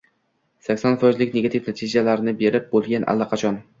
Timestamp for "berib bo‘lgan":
2.43-3.07